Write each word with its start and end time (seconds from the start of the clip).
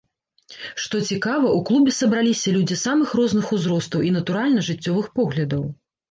Што 0.83 0.95
цікава, 1.09 1.47
у 1.57 1.59
клубе 1.69 1.91
сабраліся 1.97 2.53
людзі 2.55 2.77
самых 2.83 3.13
розных 3.19 3.51
узростаў 3.57 3.99
і, 4.07 4.09
натуральна, 4.17 4.63
жыццёвых 4.71 5.11
поглядаў. 5.21 5.63